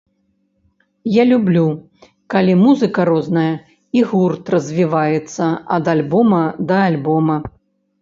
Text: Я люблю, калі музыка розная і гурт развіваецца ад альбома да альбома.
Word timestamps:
Я 1.21 1.25
люблю, 1.31 1.65
калі 2.35 2.57
музыка 2.63 3.07
розная 3.11 3.45
і 4.01 4.05
гурт 4.09 4.43
развіваецца 4.57 5.43
ад 5.81 5.95
альбома 5.97 6.45
да 6.69 6.77
альбома. 6.91 7.35